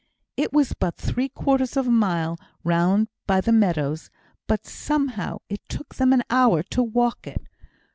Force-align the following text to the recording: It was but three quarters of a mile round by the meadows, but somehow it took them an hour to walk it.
It 0.35 0.51
was 0.51 0.73
but 0.73 0.97
three 0.97 1.29
quarters 1.29 1.77
of 1.77 1.85
a 1.85 1.91
mile 1.91 2.39
round 2.63 3.07
by 3.27 3.39
the 3.39 3.51
meadows, 3.51 4.09
but 4.47 4.65
somehow 4.65 5.37
it 5.47 5.61
took 5.69 5.93
them 5.93 6.11
an 6.11 6.23
hour 6.31 6.63
to 6.71 6.81
walk 6.81 7.27
it. 7.27 7.43